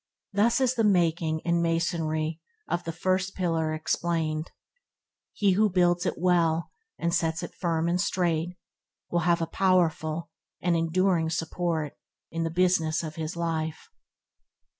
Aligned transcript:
Thus 0.33 0.59
is 0.59 0.73
the 0.73 0.83
making 0.83 1.41
and 1.45 1.61
masonry 1.61 2.41
of 2.67 2.85
the 2.85 2.91
First 2.91 3.35
pillar 3.35 3.71
explained. 3.71 4.49
He 5.31 5.51
who 5.51 5.69
builds 5.69 6.07
it 6.07 6.17
well, 6.17 6.71
and 6.97 7.13
sets 7.13 7.43
it 7.43 7.53
firm 7.53 7.87
and 7.87 8.01
straight, 8.01 8.57
will 9.11 9.19
have 9.29 9.43
a 9.43 9.45
powerful 9.45 10.31
and 10.59 10.75
enduring 10.75 11.29
support 11.29 11.99
in 12.31 12.41
the 12.43 12.49
business 12.49 13.03
of 13.03 13.13
his 13.13 13.35
life. 13.35 13.89